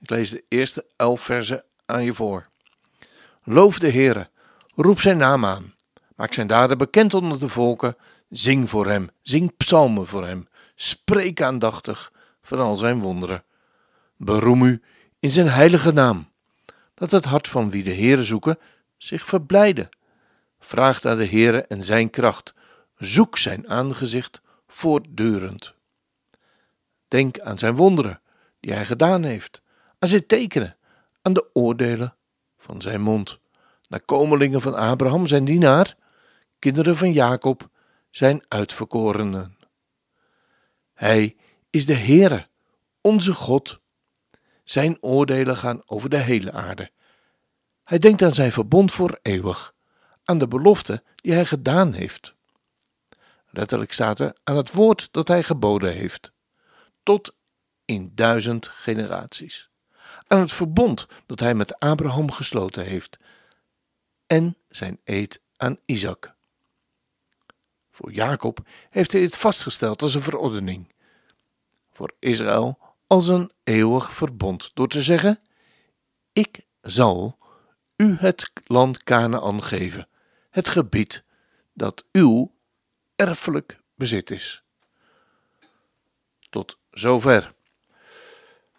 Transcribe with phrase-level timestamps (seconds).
[0.00, 2.48] Ik lees de eerste elf versen aan je voor.
[3.44, 4.30] Loof de Heere,
[4.74, 5.74] roep zijn naam aan.
[6.16, 7.96] Maak zijn daden bekend onder de volken.
[8.28, 10.48] Zing voor hem, zing psalmen voor hem.
[10.74, 13.44] Spreek aandachtig van al zijn wonderen.
[14.16, 14.82] Beroem u
[15.20, 16.28] in zijn heilige naam.
[16.94, 18.58] Dat het hart van wie de Heere zoeken
[18.96, 19.88] zich verblijde.
[20.58, 22.54] Vraag naar de Heere en zijn kracht.
[22.96, 25.74] Zoek zijn aangezicht voortdurend.
[27.08, 28.20] Denk aan zijn wonderen
[28.60, 29.62] die hij gedaan heeft,
[29.98, 30.76] aan zijn tekenen,
[31.22, 32.16] aan de oordelen
[32.58, 33.38] van zijn mond.
[33.88, 35.96] Nakomelingen van Abraham, zijn dienaar,
[36.58, 37.68] kinderen van Jacob,
[38.10, 39.56] zijn uitverkorenen.
[40.94, 41.36] Hij
[41.70, 42.46] is de Heere,
[43.00, 43.80] onze God.
[44.64, 46.90] Zijn oordelen gaan over de hele aarde.
[47.82, 49.74] Hij denkt aan zijn verbond voor eeuwig,
[50.24, 52.34] aan de belofte die hij gedaan heeft.
[53.50, 56.32] Letterlijk staat er aan het woord dat hij geboden heeft
[57.02, 57.34] tot
[57.84, 59.70] in duizend generaties.
[60.28, 63.18] Aan het verbond dat hij met Abraham gesloten heeft
[64.26, 66.36] en zijn eed aan Isaac.
[67.90, 68.60] Voor Jacob
[68.90, 70.94] heeft hij het vastgesteld als een verordening.
[71.92, 75.40] Voor Israël als een eeuwig verbond door te zeggen:
[76.32, 77.38] Ik zal
[77.96, 80.08] u het land Canaan geven,
[80.50, 81.24] het gebied
[81.72, 82.54] dat uw
[83.16, 84.62] erfelijk bezit is.
[86.50, 87.56] Tot zover.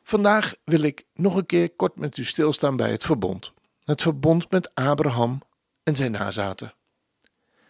[0.10, 3.54] Vandaag wil ik nog een keer kort met u stilstaan bij het verbond.
[3.84, 5.42] Het verbond met Abraham
[5.84, 6.74] en zijn nazaten.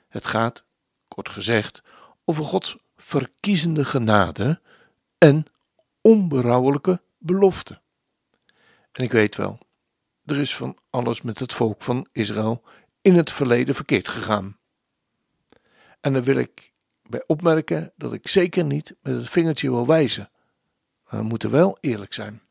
[0.07, 0.63] Het gaat,
[1.07, 1.81] kort gezegd,
[2.25, 4.61] over Gods verkiezende genade
[5.17, 5.45] en
[6.01, 7.81] onberouwelijke belofte.
[8.91, 9.59] En ik weet wel,
[10.25, 12.63] er is van alles met het volk van Israël
[13.01, 14.57] in het verleden verkeerd gegaan.
[16.01, 16.73] En dan wil ik
[17.03, 20.29] bij opmerken dat ik zeker niet met het vingertje wil wijzen.
[21.09, 22.41] We moeten wel eerlijk zijn.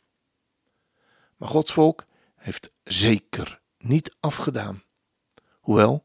[1.37, 2.05] Maar Gods volk
[2.37, 4.83] heeft zeker niet afgedaan.
[5.61, 6.05] Hoewel,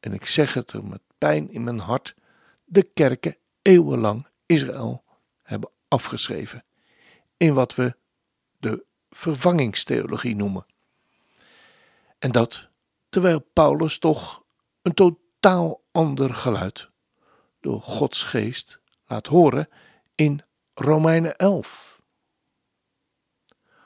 [0.00, 2.14] en ik zeg het er met pijn in mijn hart,
[2.64, 5.04] de kerken eeuwenlang Israël
[5.42, 6.64] hebben afgeschreven.
[7.36, 7.96] In wat we
[8.58, 10.66] de vervangingstheologie noemen.
[12.18, 12.68] En dat
[13.08, 14.42] terwijl Paulus toch
[14.82, 16.90] een totaal ander geluid
[17.60, 19.68] door Gods geest laat horen
[20.14, 20.42] in
[20.82, 22.00] Romeinen 11.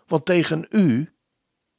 [0.06, 1.14] Want tegen u,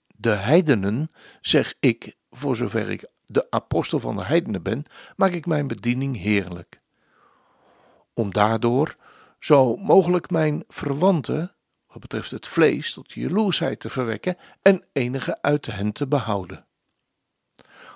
[0.08, 1.12] de heidenen,
[1.42, 6.18] zeg ik, voor zover ik de apostel van de heidenen ben, maak ik mijn bediening
[6.18, 6.82] heerlijk.
[8.14, 8.96] Om daardoor
[9.40, 11.56] zo mogelijk mijn verwanten,
[11.88, 16.66] wat betreft het vlees, tot jaloersheid te verwekken en enige uit hen te behouden.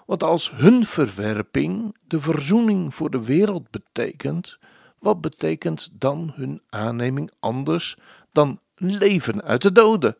[0.05, 4.58] Want als hun verwerping de verzoening voor de wereld betekent,
[4.99, 7.97] wat betekent dan hun aanneming anders
[8.31, 10.17] dan leven uit de doden?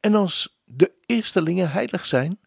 [0.00, 2.40] En als de eerstelingen heilig zijn,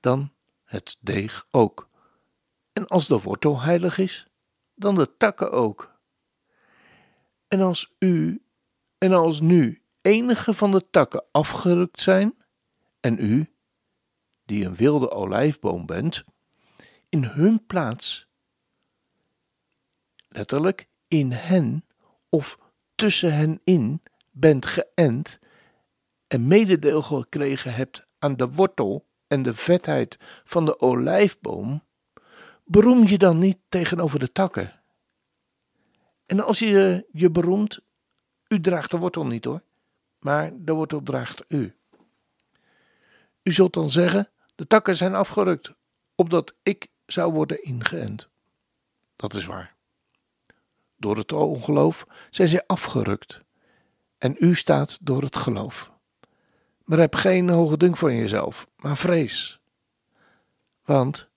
[0.00, 0.32] dan
[0.64, 1.88] het deeg ook.
[2.72, 4.26] En als de wortel heilig is,
[4.74, 5.98] dan de takken ook.
[7.48, 8.42] En als u
[8.98, 12.34] en als nu enige van de takken afgerukt zijn,
[13.00, 13.52] en u,
[14.44, 16.24] die een wilde olijfboom bent,
[17.08, 18.29] in hun plaats,
[20.40, 21.84] letterlijk in hen
[22.28, 22.58] of
[22.94, 25.38] tussen hen in, bent geënt
[26.26, 31.82] en mededeel gekregen hebt aan de wortel en de vetheid van de olijfboom,
[32.64, 34.82] beroem je dan niet tegenover de takken.
[36.26, 37.80] En als je je beroemt,
[38.48, 39.62] u draagt de wortel niet hoor,
[40.18, 41.74] maar de wortel draagt u.
[43.42, 45.72] U zult dan zeggen: de takken zijn afgerukt,
[46.14, 48.28] opdat ik zou worden ingeënt.
[49.16, 49.78] Dat is waar.
[51.00, 53.40] Door het ongeloof zijn zij afgerukt.
[54.18, 55.92] En u staat door het geloof.
[56.84, 59.60] Maar heb geen hoge dunk van jezelf, maar vrees.
[60.84, 61.28] Want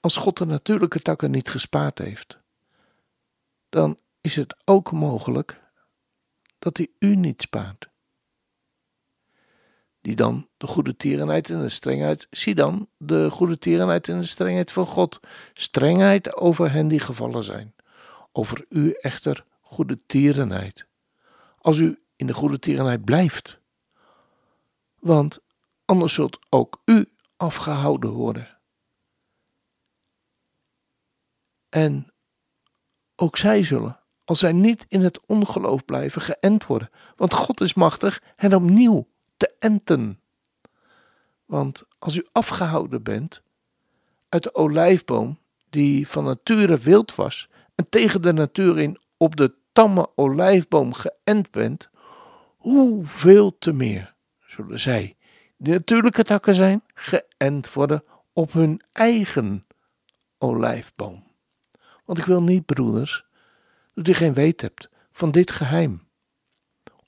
[0.00, 2.38] als God de natuurlijke takken niet gespaard heeft,
[3.68, 5.62] dan is het ook mogelijk
[6.58, 7.88] dat hij u niet spaart
[10.04, 14.26] die dan de goede tierenheid en de strengheid, zie dan de goede tierenheid en de
[14.26, 15.20] strengheid van God.
[15.54, 17.74] Strengheid over hen die gevallen zijn,
[18.36, 20.86] over u echter goede tierenheid.
[21.58, 23.58] Als u in de goede tierenheid blijft.
[24.98, 25.40] Want
[25.84, 28.58] anders zult ook u afgehouden worden.
[31.68, 32.12] En
[33.16, 36.90] ook zij zullen, als zij niet in het ongeloof blijven, geënt worden.
[37.16, 40.20] Want God is machtig hen opnieuw te enten.
[41.44, 43.42] Want als u afgehouden bent
[44.28, 45.38] uit de olijfboom,
[45.70, 51.50] die van nature wild was, en tegen de natuur in op de tamme olijfboom geënt
[51.50, 51.88] bent,
[52.56, 54.14] hoeveel te meer
[54.46, 55.16] zullen zij,
[55.56, 59.66] die natuurlijke takken zijn, geënt worden op hun eigen
[60.38, 61.24] olijfboom.
[62.04, 63.24] Want ik wil niet, broeders,
[63.94, 66.00] dat u geen weet hebt van dit geheim,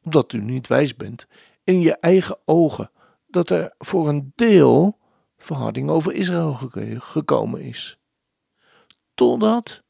[0.03, 1.27] omdat u niet wijs bent
[1.65, 2.91] in je eigen ogen
[3.27, 4.99] dat er voor een deel
[5.39, 6.53] verharding over Israël
[6.99, 7.99] gekomen is.
[9.15, 9.83] Totdat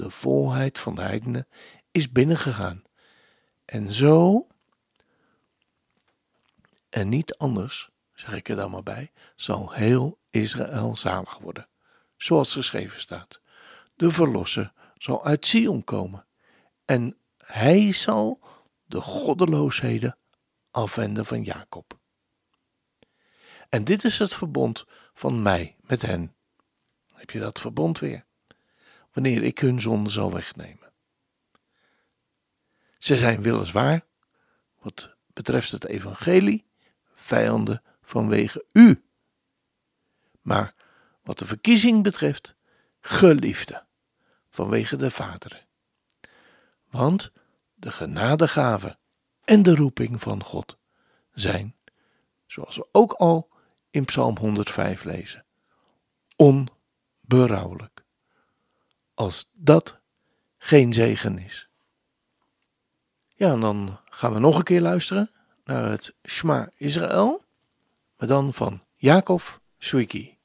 [0.00, 1.48] de volheid van de heidenen
[1.90, 2.82] is binnengegaan.
[3.64, 4.46] En zo,
[6.88, 11.68] en niet anders, zeg ik er dan maar bij, zal heel Israël zalig worden.
[12.16, 13.40] Zoals geschreven staat.
[13.94, 16.26] De verlosser zal uit Sion komen.
[16.84, 18.40] En hij zal
[18.84, 20.18] de goddeloosheden
[20.70, 21.98] afwenden van Jacob.
[23.68, 26.34] En dit is het verbond van mij met hen.
[27.14, 28.28] Heb je dat verbond weer?
[29.20, 30.92] Wanneer ik hun zonde zal wegnemen.
[32.98, 34.04] Ze zijn weliswaar,
[34.78, 36.66] wat betreft het evangelie,
[37.14, 39.04] vijanden vanwege u.
[40.40, 40.74] Maar
[41.22, 42.54] wat de verkiezing betreft,
[43.00, 43.86] geliefde
[44.48, 45.66] vanwege de Vader.
[46.90, 47.32] Want
[47.74, 48.98] de genadegave
[49.44, 50.78] en de roeping van God
[51.32, 51.76] zijn,
[52.46, 53.48] zoals we ook al
[53.90, 55.44] in Psalm 105 lezen.
[56.36, 57.89] Onberouwelijk.
[59.20, 60.00] Als dat
[60.58, 61.68] geen zegen is.
[63.36, 65.30] Ja, en dan gaan we nog een keer luisteren
[65.64, 67.44] naar het Shema Israël,
[68.16, 70.38] maar dan van Jacob Swiki.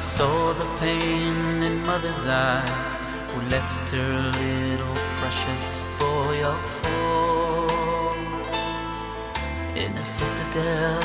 [0.00, 8.16] Saw the pain in mother's eyes, who left her little precious boy of four
[9.76, 11.02] in a citadel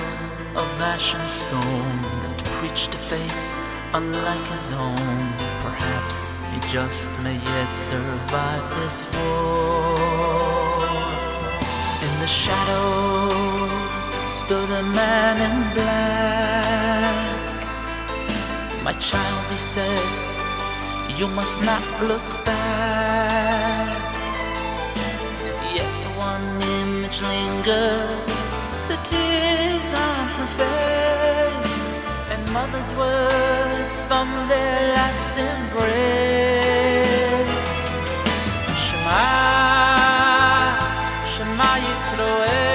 [0.55, 3.59] of ash and stone that preached a faith
[3.93, 5.17] unlike his own.
[5.59, 9.95] Perhaps he just may yet survive this war
[12.05, 13.71] in the shadows
[14.31, 17.14] stood a man in black.
[18.85, 20.07] My child, he said,
[21.17, 24.13] you must not look back.
[25.73, 28.27] Yet one image lingered,
[28.87, 31.97] the tears on her face,
[32.29, 36.05] and mother's words from their last embrace.
[38.83, 39.25] Shema,
[41.25, 42.74] Shema Yisroel.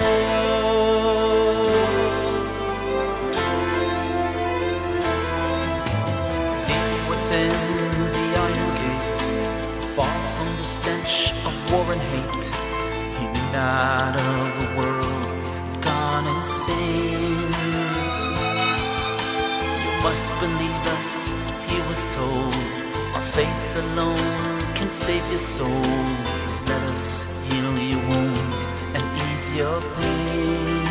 [20.03, 21.33] must believe us,
[21.69, 22.55] he was told.
[23.15, 25.85] Our faith alone can save your soul.
[26.45, 27.05] Please let us
[27.47, 30.85] heal your wounds and ease your pain.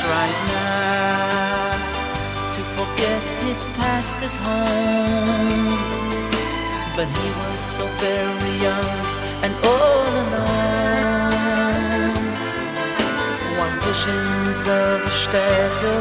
[0.00, 1.78] Tried not
[2.52, 5.78] to forget his past, his home.
[6.96, 8.98] But he was so very young
[9.44, 11.34] and all alone.
[13.64, 15.96] One visions of a stätte,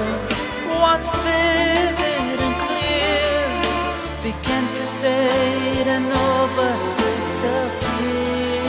[0.79, 3.45] once vivid and clear,
[4.23, 8.63] began to fade and all but disappear.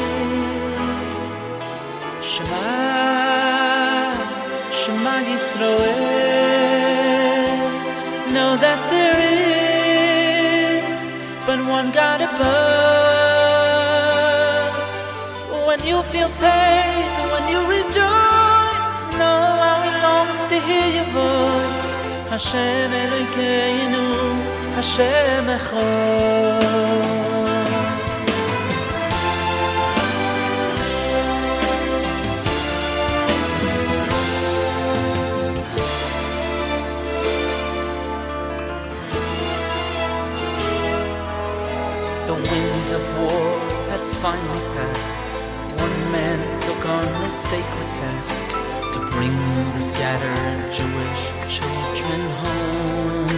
[2.21, 2.71] Shema,
[4.71, 5.75] Shema Yisrael,
[8.35, 9.19] know that there
[10.91, 11.13] is
[11.47, 12.45] but one God above.
[15.67, 18.44] When you feel pain, when you rejoice,
[20.45, 21.97] He to hear your voice.
[22.29, 24.07] Hashem Elokeinu,
[24.75, 26.61] Hashem Echad.
[42.27, 43.59] The winds of war
[43.89, 45.19] had finally passed.
[45.81, 48.64] One man took on the sacred task
[49.15, 49.37] bring
[49.73, 51.23] the scattered Jewish
[51.57, 53.29] children home.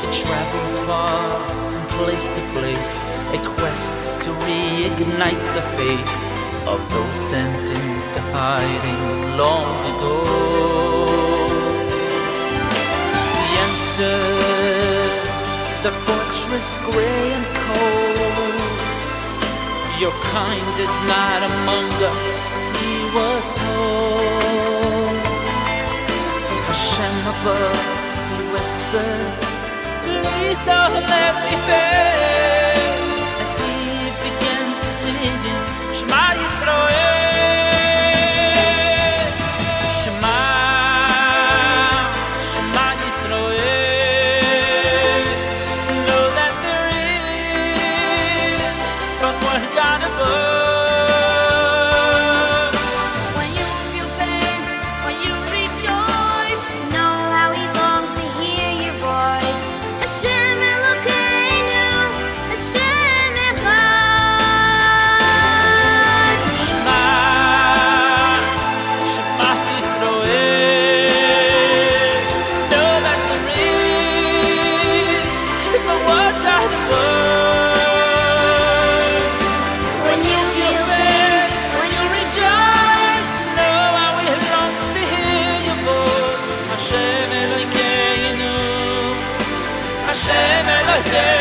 [0.00, 1.20] He traveled far
[1.68, 6.12] from place to place, a quest to reignite the faith
[6.72, 9.02] of those sent into hiding
[9.36, 10.16] long ago.
[13.36, 15.22] He entered
[15.84, 18.60] the fortress gray and cold.
[20.00, 22.50] Your kind is not among us,
[23.14, 25.20] was told.
[26.68, 27.80] Hashem above,
[28.30, 29.32] he whispered,
[30.04, 33.02] please don't let me fail.
[33.42, 35.42] As he began to sing,
[35.92, 36.99] Shema Yisrael.
[91.10, 91.39] there.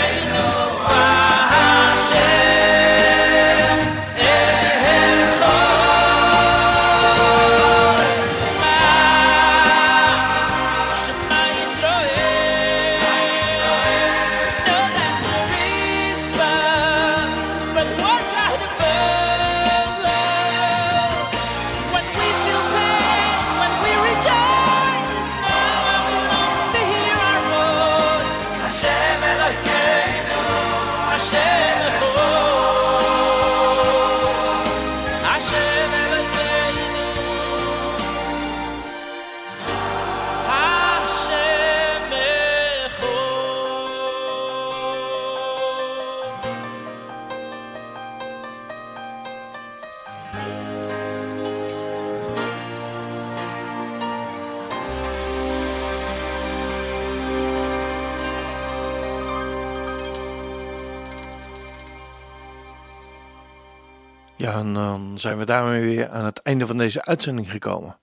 [64.39, 67.97] Ja, en dan zijn we daarmee weer aan het einde van deze uitzending gekomen.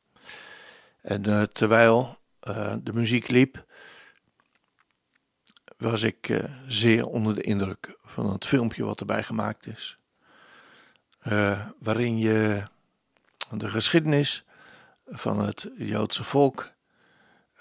[1.02, 3.64] En eh, terwijl eh, de muziek liep,
[5.76, 9.98] was ik eh, zeer onder de indruk van het filmpje wat erbij gemaakt is.
[11.78, 12.62] Waarin je
[13.50, 14.44] de geschiedenis
[15.06, 16.74] van het Joodse volk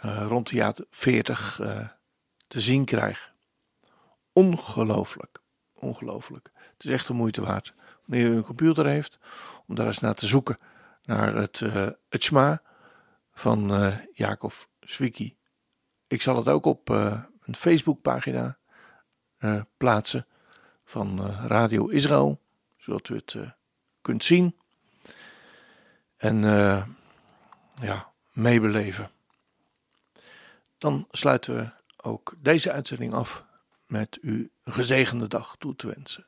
[0.02, 1.88] rond de jaren 40 eh,
[2.48, 3.32] te zien krijgt.
[4.34, 5.40] Ongelooflijk,
[5.74, 6.52] ongelooflijk.
[6.54, 7.74] Het is echt de moeite waard
[8.06, 9.20] wanneer u een computer heeft,
[9.68, 10.58] om daar eens naar te zoeken
[11.04, 12.62] naar het, eh het Shema
[13.34, 15.36] van eh Jacob Zwicky.
[16.08, 18.58] Ik zal het ook op eh, een Facebookpagina
[19.78, 20.26] plaatsen
[20.86, 22.42] van Radio Israël,
[22.78, 23.36] zodat u het
[24.02, 24.56] kunt zien
[26.18, 26.42] en
[27.82, 29.12] ja, meebeleven.
[30.78, 33.44] Dan sluiten we ook deze uitzending af
[33.86, 36.26] met u een gezegende dag toe te wensen.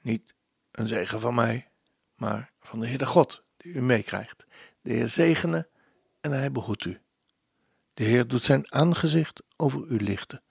[0.00, 0.34] Niet
[0.72, 1.68] een zegen van mij,
[2.14, 4.46] maar van de Heere God die u meekrijgt.
[4.80, 5.68] De Heer zegene
[6.20, 7.00] en hij behoedt u.
[7.94, 10.42] De Heer doet zijn aangezicht over u lichten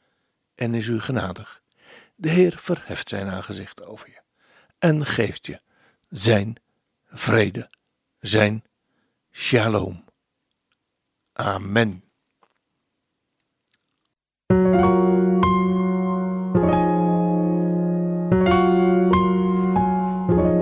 [0.56, 1.62] en is u genadig.
[2.16, 4.22] De Heer verheft zijn aangezicht over je
[4.78, 5.62] en geeft je
[6.10, 6.56] zijn
[7.06, 7.70] vrede,
[8.20, 8.64] zijn
[9.32, 10.04] shalom.
[11.34, 12.04] Amen.